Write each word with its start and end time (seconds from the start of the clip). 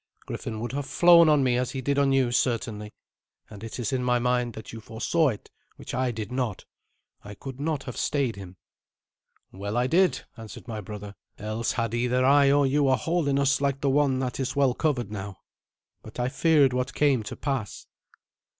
"Griffin 0.25 0.59
would 0.59 0.71
have 0.71 0.87
flown 0.87 1.29
on 1.29 1.43
me 1.43 1.57
as 1.57 1.69
he 1.73 1.79
did 1.79 1.99
on 1.99 2.11
you, 2.11 2.31
certainly; 2.31 2.91
and 3.51 3.63
it 3.63 3.77
is 3.77 3.93
in 3.93 4.03
my 4.03 4.17
mind 4.17 4.53
that 4.55 4.73
you 4.73 4.81
foresaw 4.81 5.29
it, 5.29 5.51
which 5.75 5.93
I 5.93 6.09
did 6.09 6.31
not. 6.31 6.65
I 7.23 7.35
could 7.35 7.59
not 7.59 7.83
have 7.83 7.97
stayed 7.97 8.35
him." 8.35 8.57
"Well 9.51 9.77
I 9.77 9.85
did," 9.85 10.21
answered 10.35 10.67
my 10.67 10.81
brother; 10.81 11.13
"else 11.37 11.73
had 11.73 11.93
either 11.93 12.25
I 12.25 12.51
or 12.51 12.65
you 12.65 12.87
a 12.89 12.95
hole 12.95 13.27
in 13.27 13.37
us 13.37 13.61
like 13.61 13.81
the 13.81 13.91
one 13.91 14.17
that 14.17 14.39
is 14.39 14.55
well 14.55 14.73
covered 14.73 15.11
now. 15.11 15.37
But 16.01 16.19
I 16.19 16.29
feared 16.29 16.73
what 16.73 16.95
came 16.95 17.21
to 17.21 17.35
pass." 17.35 17.85